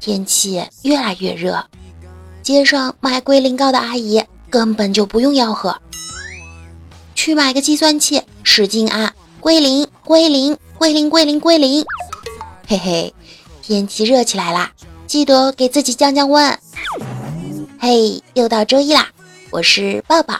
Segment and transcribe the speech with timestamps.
[0.00, 1.64] 天气越来越热，
[2.42, 5.74] 街上卖龟苓膏的阿姨根本就不用吆喝，
[7.14, 11.84] 去买个计算器，使劲按归零归零归零归零归零。
[12.66, 13.14] 嘿嘿，
[13.62, 14.70] 天气热起来啦，
[15.06, 16.58] 记得给自己降降温。
[17.78, 19.08] 嘿，又到周一啦，
[19.50, 20.38] 我是抱抱，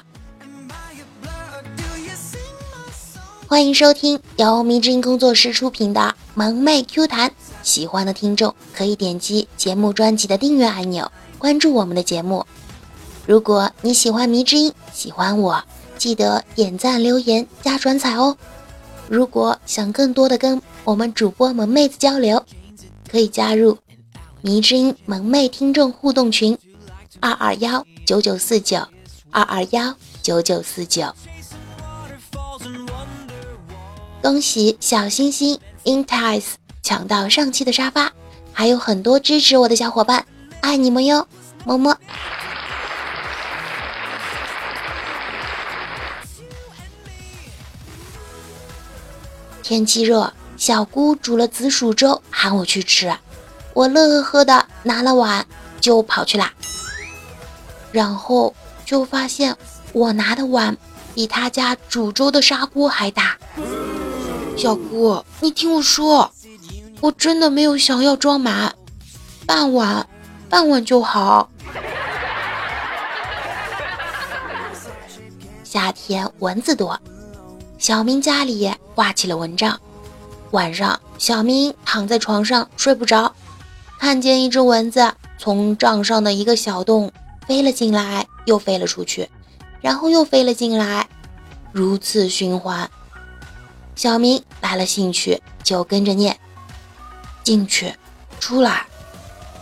[3.46, 6.00] 欢迎收听由迷之音工作室出品的
[6.34, 7.30] 《萌妹 Q 弹》。
[7.64, 12.46] 喜欢的听众可以点击节目专辑的订阅按钮，关注我们的节目。
[13.26, 15.64] 如果你喜欢迷之音，喜欢我，
[15.96, 18.36] 记得点赞、留言、加转采哦。
[19.08, 22.44] 如果想更多的跟我们主播萌妹子交流，
[23.10, 23.78] 可以加入
[24.42, 26.56] 迷之音萌妹听众互动群：
[27.20, 28.78] 二二幺九九四九
[29.30, 31.06] 二二幺九九四九。
[34.22, 36.63] 恭喜小星星 Intice。
[36.84, 38.12] 抢到上期的沙发，
[38.52, 40.22] 还有很多支持我的小伙伴，
[40.60, 41.26] 爱你们哟，
[41.64, 41.96] 么么。
[49.62, 53.10] 天气热，小姑煮了紫薯粥，喊我去吃，
[53.72, 55.46] 我乐呵呵的拿了碗
[55.80, 56.52] 就跑去啦。
[57.92, 59.56] 然后就发现
[59.94, 60.76] 我拿的碗
[61.14, 63.38] 比他家煮粥的砂锅还大。
[64.54, 66.30] 小姑，你听我说。
[67.04, 68.74] 我真的没有想要装满，
[69.44, 70.08] 半碗，
[70.48, 71.50] 半碗就好。
[75.62, 76.98] 夏天蚊子多，
[77.76, 79.78] 小明家里挂起了蚊帐。
[80.52, 83.30] 晚上，小明躺在床上睡不着，
[84.00, 87.12] 看见一只蚊子从帐上的一个小洞
[87.46, 89.28] 飞了进来，又飞了出去，
[89.82, 91.06] 然后又飞了进来，
[91.70, 92.90] 如此循环。
[93.94, 96.40] 小明来了兴趣，就跟着念。
[97.44, 97.94] 进去，
[98.40, 98.86] 出来，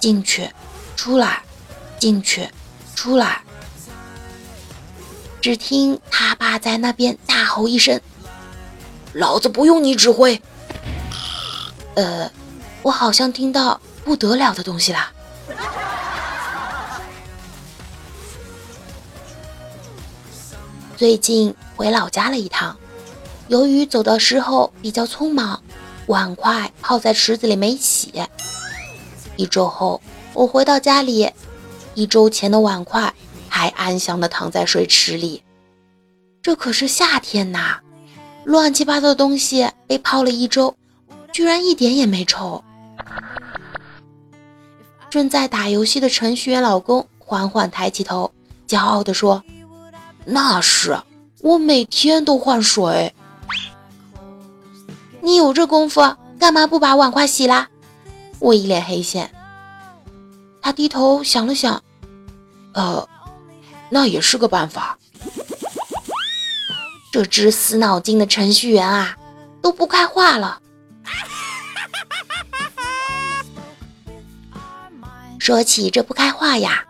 [0.01, 0.49] 进去，
[0.97, 1.43] 出来，
[1.99, 2.49] 进去，
[2.95, 3.43] 出来。
[5.41, 8.01] 只听他爸在那边大吼一声
[9.13, 10.41] ：“老子不用你指挥。”
[11.97, 12.31] 呃，
[12.83, 15.13] 我好像听到不得了的东西啦。
[20.97, 22.79] 最近回老家了一趟，
[23.49, 25.61] 由于走的时候比较匆忙。
[26.13, 28.13] 碗筷泡在池子里没洗。
[29.37, 29.99] 一周后，
[30.35, 31.31] 我回到家里，
[31.95, 33.11] 一周前的碗筷
[33.49, 35.43] 还安详地躺在水池里。
[36.43, 37.79] 这可是夏天呐，
[38.45, 40.77] 乱七八糟的东西被泡了一周，
[41.33, 42.63] 居然一点也没臭。
[45.09, 48.31] 正在打游戏的程序员老公缓缓抬起头，
[48.69, 49.43] 骄傲地说
[50.27, 50.95] ：“那是
[51.41, 53.15] 我每天都换水。”
[55.25, 57.69] 你有这功夫，干嘛不把碗筷洗啦？
[58.41, 59.33] 我一脸黑线。
[60.61, 61.81] 他低头想了想，
[62.75, 63.09] 呃，
[63.89, 64.99] 那也是个办法。
[67.13, 69.17] 这只死脑筋的程序员啊，
[69.61, 70.59] 都不开话了。
[75.39, 76.85] 说起这不开话呀，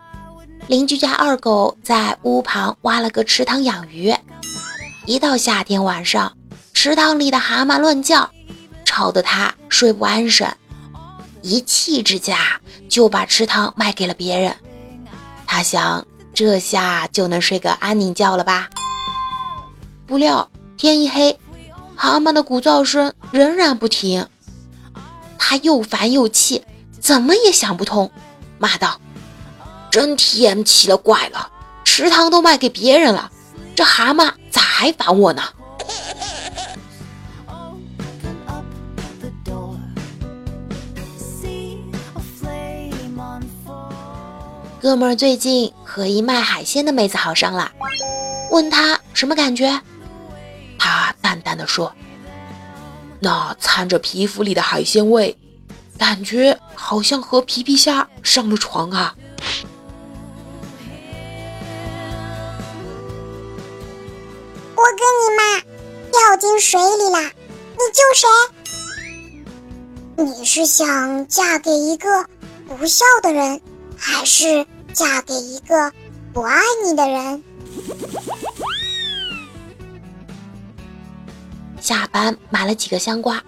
[0.65, 4.11] 邻居家二狗在屋旁挖了个池塘养鱼，
[5.05, 6.35] 一到夏天晚上。
[6.83, 8.29] 池塘里的蛤蟆乱叫，
[8.83, 10.53] 吵得他睡不安生，
[11.41, 14.53] 一气之下就把池塘卖给了别人。
[15.47, 18.69] 他想，这下就能睡个安宁觉了吧？
[20.05, 21.39] 不料天一黑，
[21.95, 24.27] 蛤蟆的鼓噪声仍然不停。
[25.37, 26.65] 他又烦又气，
[26.99, 28.11] 怎么也想不通，
[28.57, 28.99] 骂道
[29.89, 31.49] ：“真天奇了怪了，
[31.85, 33.31] 池塘都卖给别人了，
[33.73, 35.41] 这蛤蟆咋还烦我呢？”
[44.83, 47.71] 哥们儿最近和一卖海鲜的妹子好上了，
[48.51, 49.79] 问他什么感觉，
[50.77, 51.89] 他淡淡的说
[53.17, 55.37] ：“那掺着皮肤里的海鲜味，
[55.97, 59.15] 感觉好像和皮皮虾上了床啊。”
[64.75, 65.61] 我跟你妈
[66.11, 68.27] 掉进水里了，你救谁？
[70.17, 72.27] 你是想嫁给一个
[72.67, 73.61] 不孝的人，
[74.03, 74.65] 还是？
[74.93, 75.91] 嫁给一个
[76.33, 77.43] 不爱你的人。
[81.79, 83.41] 下班买了几个香瓜，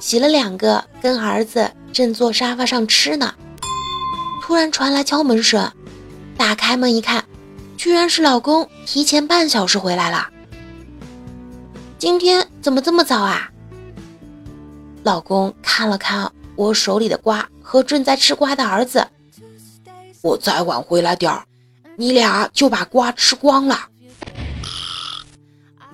[0.00, 3.34] 洗了两个，跟儿子正坐沙发上吃呢。
[4.42, 5.70] 突然传来敲门声，
[6.36, 7.24] 打开门一看，
[7.76, 10.28] 居然是老公提前半小时回来了。
[11.98, 13.48] 今天怎么这么早啊？
[15.04, 19.06] 老公看了看我手里的瓜和正在吃瓜的儿子。
[20.22, 21.44] 我再晚回来点儿，
[21.96, 23.78] 你俩就把瓜吃光了。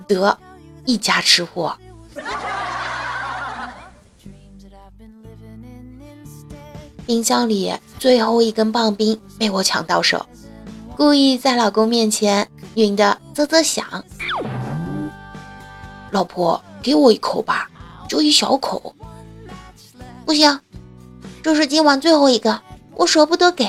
[0.05, 0.37] 得，
[0.85, 1.77] 一家吃货。
[7.05, 10.25] 冰箱里最后一根棒冰被我抢到手，
[10.97, 12.45] 故意在老公面前
[12.75, 14.03] 吮的啧啧响。
[16.11, 17.69] 老婆，给我一口吧，
[18.09, 18.93] 就一小口。
[20.25, 20.59] 不行，
[21.41, 22.61] 这是今晚最后一个，
[22.95, 23.65] 我舍不得给。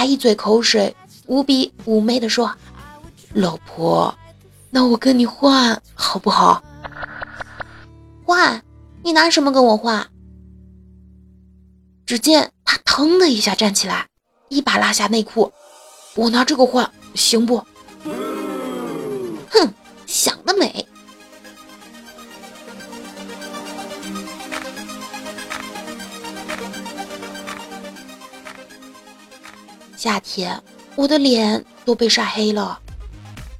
[0.00, 2.50] 他一嘴口水，无比妩媚的说
[3.36, 4.14] ：“老婆，
[4.70, 6.64] 那我跟你换好不好？
[8.24, 8.64] 换？
[9.02, 10.08] 你拿什么跟我换？”
[12.06, 14.06] 只见他腾的一下站起来，
[14.48, 15.52] 一把拉下内裤，
[16.14, 17.58] 我拿这个换行不？
[19.50, 19.74] 哼，
[20.06, 20.88] 想得美！
[30.02, 30.58] 夏天，
[30.96, 32.78] 我的脸都被晒黑了。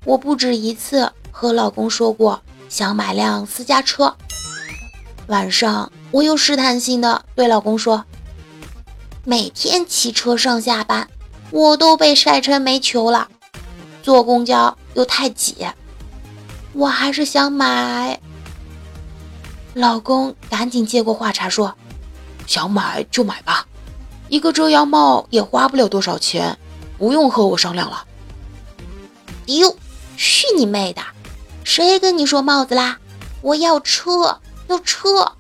[0.07, 4.17] 我不止一次和老公说过想买辆私家车。
[5.27, 8.03] 晚上，我又试探性的对老公说。
[9.23, 11.07] 每天骑车上下班，
[11.51, 13.29] 我都被晒成煤球了。
[14.03, 15.67] 坐公交又太挤，
[16.73, 18.19] 我还是想买。
[19.75, 21.75] 老公赶紧接过话茬说
[22.49, 23.67] ：“想买就买吧，
[24.31, 26.57] 一个遮阳帽也花不了多少钱，
[26.97, 28.07] 不用和我商量了。”
[29.45, 29.77] 丢，
[30.17, 31.03] 去你妹的！
[31.65, 32.97] 谁跟你说帽子啦？
[33.43, 35.33] 我要车，要车！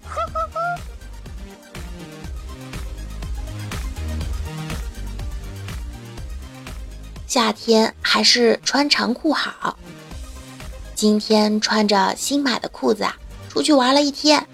[7.29, 9.79] 夏天还是穿长裤好。
[10.97, 13.17] 今天穿着新买的裤子啊，
[13.49, 14.45] 出去玩了一天，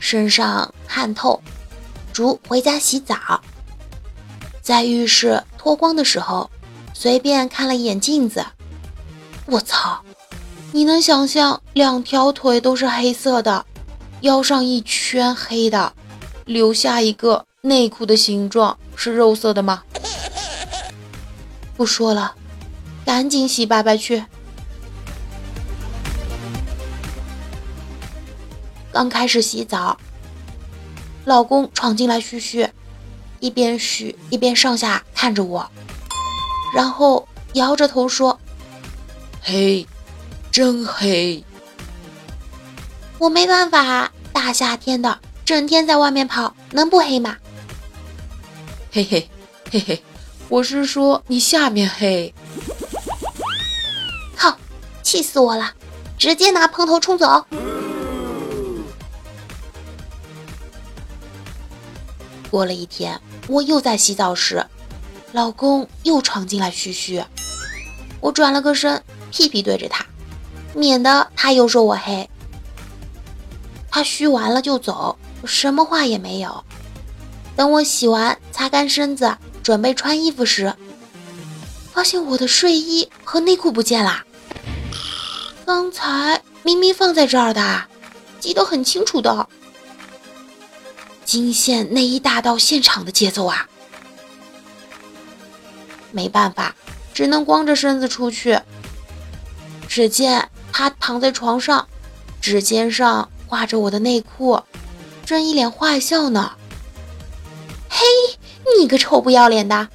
[0.00, 1.40] 身上汗透，
[2.12, 3.40] 竹回家洗澡。
[4.66, 6.50] 在浴室脱光的时候，
[6.92, 8.44] 随便看了一眼镜子，
[9.44, 10.02] 我操！
[10.72, 13.64] 你能想象两条腿都是黑色的，
[14.22, 15.92] 腰上一圈黑的，
[16.46, 19.84] 留下一个内裤的形状是肉色的吗？
[21.76, 22.34] 不说了，
[23.04, 24.24] 赶紧洗白白去。
[28.90, 29.96] 刚开始洗澡，
[31.24, 32.68] 老公闯进来嘘嘘，
[33.46, 35.64] 一边嘘一边上下看着我，
[36.74, 38.36] 然后摇着头说
[39.40, 39.86] ：“黑，
[40.50, 41.44] 真黑。”
[43.18, 47.36] 我没办法，大夏天的，整天在外面跑，能不黑吗？
[48.90, 49.30] 嘿嘿
[49.70, 50.02] 嘿嘿。
[50.48, 52.34] 我是说你下面黑，
[54.36, 54.58] 靠！
[55.04, 55.72] 气死我了，
[56.18, 57.46] 直接拿喷头冲走。
[62.50, 64.64] 过了一天，我又在洗澡时，
[65.32, 67.24] 老公又闯进来嘘嘘，
[68.20, 70.04] 我转了个身，屁屁对着他，
[70.74, 72.28] 免得他又说我黑。
[73.90, 76.64] 他嘘完了就走，什么话也没有。
[77.54, 79.36] 等我洗完，擦干身子。
[79.62, 80.72] 准备穿衣服时，
[81.92, 84.22] 发现我的睡衣和内裤不见了。
[85.64, 87.82] 刚才明明放在这儿的，
[88.38, 89.48] 记得很清楚的。
[91.26, 93.68] 惊现内衣大盗现场的节奏啊！
[96.12, 96.74] 没办法，
[97.12, 98.58] 只能光着身子出去。
[99.86, 101.86] 只见他躺在床上，
[102.40, 104.62] 指尖上挂着我的内裤，
[105.24, 106.52] 正一脸坏笑呢。
[107.90, 107.98] 嘿。
[108.78, 109.88] 你个臭不要脸的！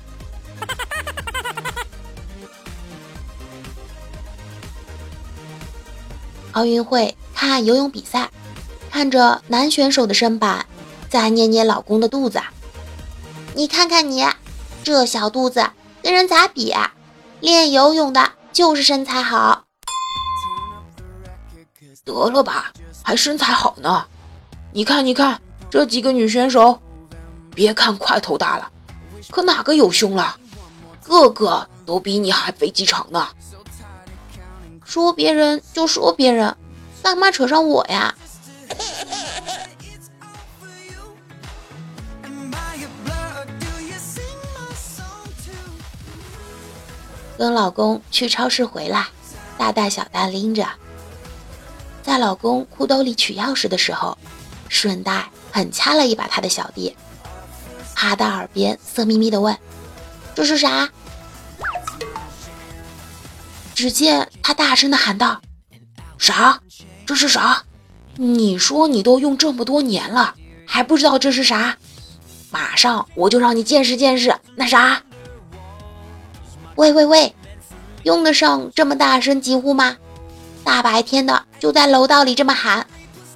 [6.53, 8.31] 奥运会看游泳比赛，
[8.89, 10.65] 看着男选手的身板，
[11.11, 12.41] 再捏捏老公的肚子。
[13.53, 14.25] 你看看你，
[14.81, 15.69] 这小肚子
[16.01, 16.73] 跟人咋比？
[17.41, 19.65] 练游泳的就是身材好。
[22.05, 22.71] 得了吧，
[23.03, 24.05] 还身材好呢？
[24.71, 26.79] 你看，你看这几个女选手。
[27.53, 28.71] 别看块头大了，
[29.29, 30.37] 可哪个有胸了？
[31.03, 33.27] 个个都比你还飞机场呢。
[34.85, 36.55] 说别人就说别人，
[37.03, 38.15] 干嘛扯上我呀？
[47.41, 49.07] 跟老公去超市回来，
[49.57, 50.63] 大袋小袋拎着，
[52.03, 54.15] 在老公裤兜里取钥匙的时候，
[54.69, 56.95] 顺带狠掐了一把他的小弟。
[57.95, 59.57] 趴到耳边色眯眯的问
[60.35, 60.87] ：“这是啥？”
[63.73, 65.41] 只见他大声的喊道
[66.19, 66.61] ：“啥？
[67.07, 67.63] 这是啥？
[68.17, 70.35] 你说你都用这么多年了，
[70.67, 71.75] 还不知道这是啥？
[72.51, 75.01] 马上我就让你见识见识那啥！
[76.75, 77.35] 喂喂喂，
[78.03, 79.97] 用得上这么大声疾呼吗？
[80.63, 82.85] 大白天的就在楼道里这么喊，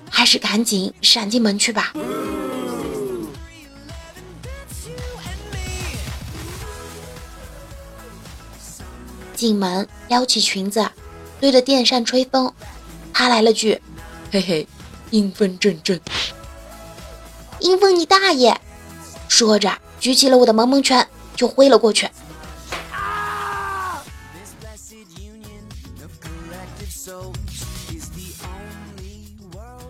[0.09, 1.93] 还是赶紧闪进门去吧。
[9.35, 10.89] 进门撩起裙子，
[11.41, 12.51] 对着电扇吹风，
[13.13, 13.81] 他来了句
[14.31, 14.67] ：“嘿嘿，
[15.09, 15.99] 阴风阵阵。”
[17.59, 18.55] 阴风你大爷！
[19.27, 22.09] 说着举起了我的萌萌拳就挥了过去。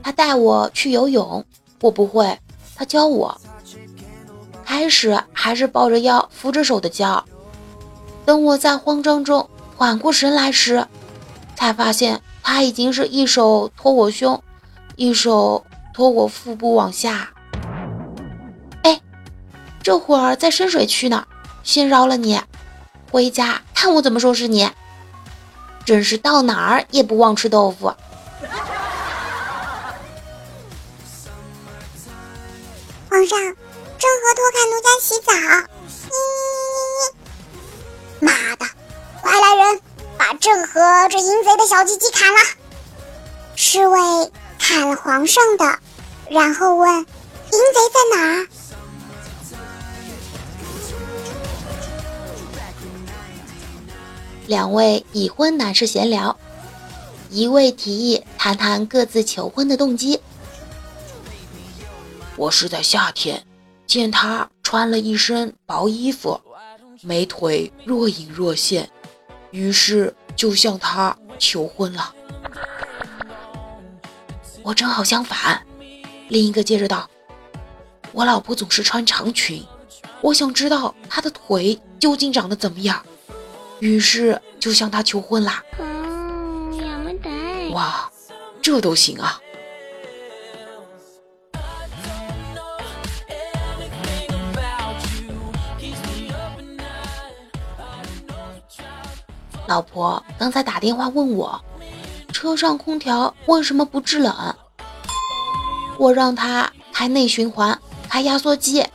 [0.05, 1.43] 他带我去游泳，
[1.81, 2.37] 我不会，
[2.75, 3.35] 他教我。
[4.63, 7.25] 开始还是抱着腰扶着手的教，
[8.23, 10.85] 等我在慌张中缓过神来时，
[11.55, 14.39] 才发现他已经是一手托我胸，
[14.95, 17.31] 一手托我腹部往下。
[18.83, 19.01] 哎，
[19.81, 21.25] 这会儿在深水区呢，
[21.63, 22.39] 先饶了你，
[23.11, 24.69] 回家看我怎么收拾你。
[25.83, 27.91] 真是到哪儿也不忘吃豆腐。
[35.25, 37.15] 看奴家洗澡。
[38.19, 38.65] 妈的，
[39.21, 39.81] 快来人，
[40.17, 40.79] 把郑和
[41.09, 42.39] 这淫贼的小鸡鸡砍了！
[43.55, 43.99] 侍卫
[44.59, 45.79] 砍了皇上的，
[46.29, 47.05] 然后问：淫
[47.51, 48.47] 贼在哪？
[54.47, 56.37] 两位已婚男士闲聊，
[57.31, 60.21] 一位提议谈谈各自求婚的动机。
[62.35, 63.43] 我是在夏天
[63.95, 66.37] 见他穿了一身薄衣服，
[67.01, 68.89] 美腿若隐若现，
[69.51, 72.13] 于是就向他求婚了。
[74.63, 75.65] 我正好相反，
[76.27, 77.09] 另一个接着道
[78.11, 79.65] ：“我老婆总是穿长裙，
[80.19, 83.01] 我想知道她的腿究竟长得怎么样，
[83.79, 85.63] 于是就向她求婚啦。”
[87.71, 88.11] 哇，
[88.61, 89.39] 这都行啊！
[99.67, 101.59] 老婆刚才打电话问我，
[102.31, 104.55] 车上空调为什么不制冷？
[105.97, 108.85] 我让他开内循环，开压缩机，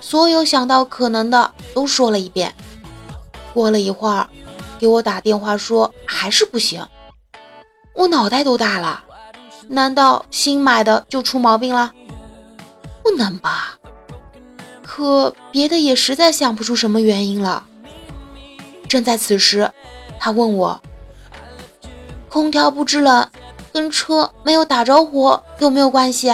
[0.00, 2.54] 所有想到可能的都说了一遍。
[3.54, 4.28] 过了一会儿，
[4.78, 6.86] 给我打电话说还是不行。
[7.94, 9.02] 我脑袋都大了，
[9.68, 11.92] 难道新买的就出毛病了？
[13.02, 13.78] 不能吧？
[14.82, 17.64] 可别的也实在想不出什么原因了。
[18.86, 19.70] 正在此时。
[20.22, 20.78] 他问我
[22.28, 23.26] ：“空调不制冷，
[23.72, 26.30] 跟车没有打着火有没有关系？”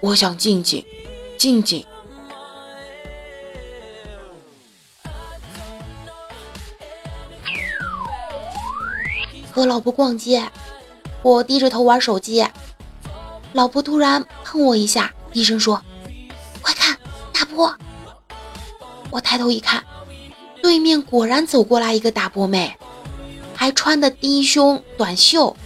[0.00, 0.84] 我想静静，
[1.38, 1.82] 静静。
[9.50, 10.46] 和老婆逛街，
[11.22, 12.46] 我低着头玩手机，
[13.54, 15.82] 老婆突然碰我一下，低声说
[16.60, 16.94] ：“快看，
[17.32, 17.74] 大波！”
[19.10, 19.82] 我抬头一看。
[20.66, 22.76] 对面果然走过来一个大波妹，
[23.54, 25.56] 还穿的低胸短袖，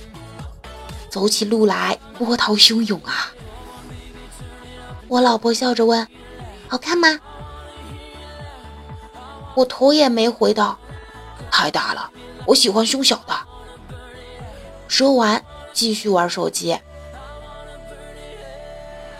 [1.08, 3.32] 走起路来波涛汹涌啊！
[5.08, 6.06] 我老婆笑着问
[6.68, 7.18] ：“好看吗？”
[9.56, 10.78] 我头也没回道
[11.50, 12.10] ：“太大了，
[12.44, 13.34] 我喜欢胸小的。”
[14.86, 15.42] 说完
[15.72, 16.78] 继续玩手机。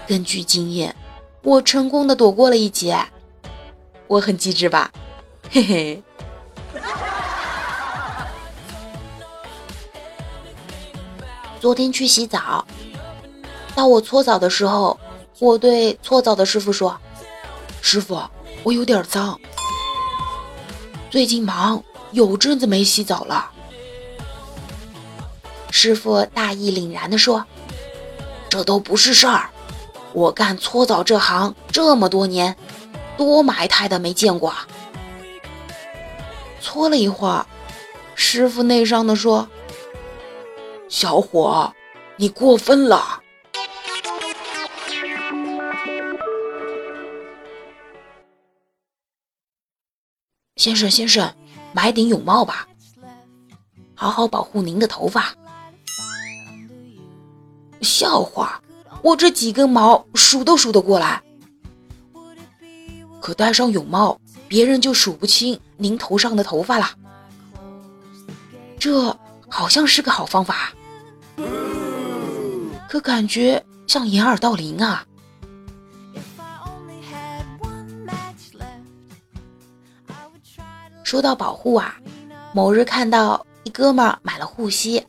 [0.06, 0.94] 根据经验，
[1.40, 3.02] 我成功的躲过了一劫，
[4.08, 4.92] 我很机智吧？
[5.52, 6.02] 嘿嘿，
[11.60, 12.64] 昨天去洗澡，
[13.74, 14.96] 到我搓澡的时候，
[15.40, 16.96] 我对搓澡的师傅说
[17.82, 18.22] ：“师傅，
[18.62, 19.40] 我有点脏，
[21.10, 23.50] 最近忙，有阵子没洗澡了。”
[25.72, 27.44] 师傅大义凛然地说
[28.48, 29.50] ：“这都不是事儿，
[30.12, 32.56] 我干搓澡这行这么多年，
[33.16, 34.54] 多埋汰的没见过。”
[36.60, 37.46] 搓了一会儿，
[38.14, 39.48] 师傅内伤的说
[40.88, 41.72] ：“小伙，
[42.16, 43.22] 你过分了。”
[50.56, 51.34] 先生，先生，
[51.72, 52.68] 买顶泳帽吧，
[53.94, 55.34] 好好保护您的头发。
[57.80, 58.62] 笑话，
[59.02, 61.22] 我这几根毛数都数得过来，
[63.22, 64.20] 可戴上泳帽。
[64.50, 66.90] 别人就数不清您头上的头发了，
[68.80, 69.16] 这
[69.48, 70.72] 好像是个好方法，
[72.88, 75.06] 可感觉像掩耳盗铃啊！
[81.04, 81.94] 说到保护啊，
[82.52, 85.06] 某日看到一哥们买了护膝，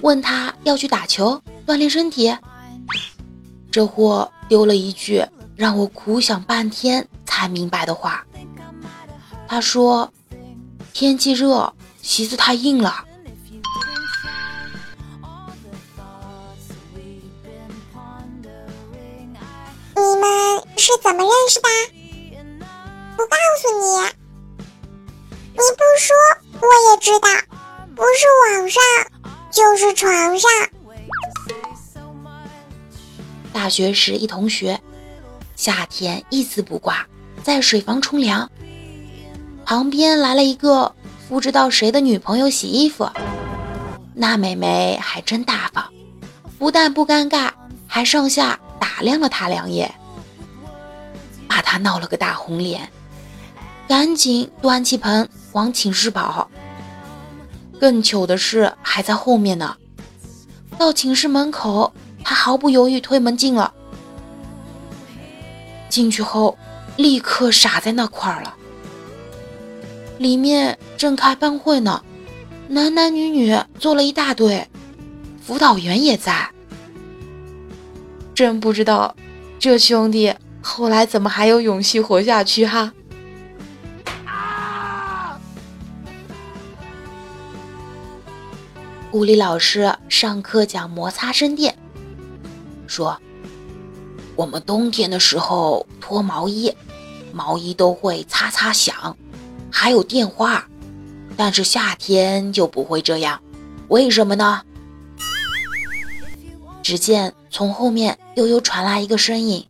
[0.00, 2.36] 问他要去打球锻炼身体，
[3.70, 8.26] 这货丢了一句让我苦想半天才明白的话。
[9.50, 10.12] 他说
[10.94, 13.04] ：“天气热，席子太硬了。”
[19.96, 21.68] 你们是怎么认识的？
[23.16, 23.82] 不告诉你。
[25.50, 26.14] 你不说
[26.60, 27.28] 我也知道，
[27.96, 28.80] 不是网上
[29.50, 30.48] 就是床上。
[33.52, 34.80] 大学时一同学，
[35.56, 37.04] 夏天一丝不挂，
[37.42, 38.48] 在水房冲凉。
[39.70, 40.92] 旁边来了一个
[41.28, 43.08] 不知道谁的女朋友洗衣服，
[44.14, 45.84] 那美眉还真大方，
[46.58, 47.50] 不但不尴尬，
[47.86, 49.94] 还上下打量了他两眼，
[51.46, 52.90] 把他闹了个大红脸，
[53.86, 55.28] 赶紧端起盆。
[55.52, 56.50] 往寝室跑，
[57.78, 59.76] 更糗的是还在后面呢。
[60.78, 61.92] 到寝室门口，
[62.24, 63.72] 他毫不犹豫推门进了。
[65.88, 66.58] 进去后，
[66.96, 68.56] 立刻傻在那块儿了。
[70.20, 72.04] 里面正开班会呢，
[72.68, 74.68] 男男女女坐了一大堆，
[75.42, 76.46] 辅导员也在。
[78.34, 79.16] 真不知道
[79.58, 82.92] 这兄弟后来怎么还有勇气活下去哈。
[89.12, 91.74] 物理老师上课讲摩擦生电，
[92.86, 93.18] 说
[94.36, 96.70] 我们冬天的时候脱毛衣，
[97.32, 99.16] 毛衣都会擦擦响，
[99.70, 100.66] 还有电话，
[101.36, 103.40] 但是夏天就不会这样，
[103.88, 104.62] 为什么呢？
[106.82, 109.64] 只见从后面悠悠传来一个声音：“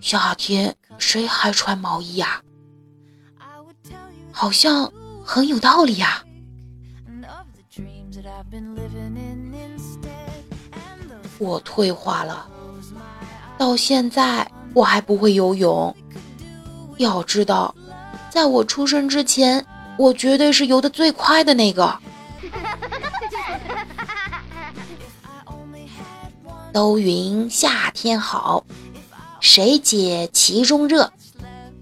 [0.00, 2.42] 夏天谁还穿毛衣呀？
[4.32, 4.92] 好像
[5.24, 6.24] 很有道理呀。”
[11.38, 12.48] 我退化了，
[13.56, 15.94] 到现在我还不会游泳。
[16.96, 17.72] 要知道，
[18.38, 21.98] 在我出生之前，我绝对是游的最快的那个。
[26.72, 28.64] 都云夏天好，
[29.40, 31.12] 谁解其中热？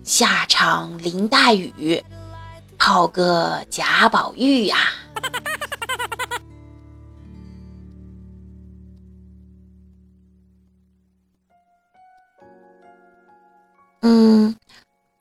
[0.03, 2.03] 下场林黛雨，
[2.79, 4.79] 泡个贾宝玉呀！
[4.79, 5.06] 嗯，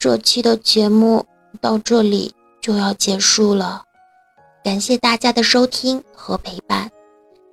[0.06, 1.26] 这期的节目
[1.60, 3.82] 到这里就要结束了，
[4.64, 6.92] 感谢大家的收听和陪伴。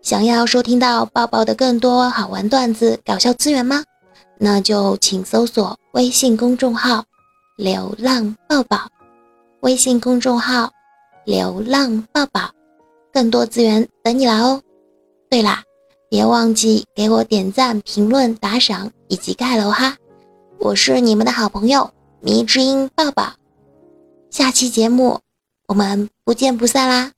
[0.03, 3.83] 想要收听到抱抱的更多好玩段子、搞笑资源吗？
[4.37, 7.03] 那就请搜索微信公众号
[7.57, 8.87] “流浪抱抱”，
[9.61, 10.71] 微信公众号
[11.25, 12.51] “流浪抱抱”，
[13.11, 14.61] 更多资源等你来哦。
[15.31, 15.63] 对啦，
[16.11, 19.97] 别忘记给我点赞、评论、打赏以及盖楼哈。
[20.59, 21.91] 我是你们的好朋友
[22.25, 23.33] 迷之音抱抱，
[24.31, 25.19] 下期节目
[25.67, 27.11] 我们不见不散啦！